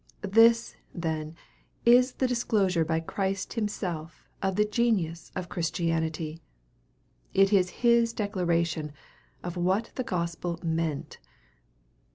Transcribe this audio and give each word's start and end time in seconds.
This, 0.33 0.75
then, 0.95 1.35
is 1.85 2.13
the 2.13 2.25
disclosure 2.25 2.83
by 2.83 3.01
Christ 3.01 3.53
himself 3.53 4.27
of 4.41 4.55
the 4.55 4.65
genius 4.65 5.31
of 5.35 5.47
Christianity. 5.47 6.41
It 7.35 7.53
is 7.53 7.69
his 7.85 8.11
declaration 8.11 8.93
of 9.43 9.57
what 9.57 9.91
the 9.93 10.03
gospel 10.03 10.59
meant. 10.63 11.19